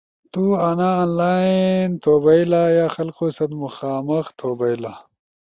ت 0.03 0.03
تو 0.33 0.43
آںا 0.69 0.89
آن 1.03 1.09
لائن 1.19 1.89
تو 2.03 2.11
بئیلا 2.23 2.63
یا 2.77 2.87
خلقو 2.95 3.25
ست 3.37 3.51
مخامخ 3.63 4.25
تو 4.39 4.47
بھئیلا۔ 4.59 4.93